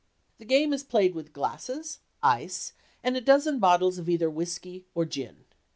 The 0.39 0.45
game 0.45 0.73
is 0.73 0.81
played 0.83 1.13
with 1.13 1.31
glasses, 1.31 1.99
ice, 2.23 2.73
and 3.03 3.15
a 3.15 3.21
dozen 3.21 3.59
bottles 3.59 3.99
of 3.99 4.09
either 4.09 4.31
whisky 4.31 4.83
or 4.95 5.05
gin. 5.05 5.45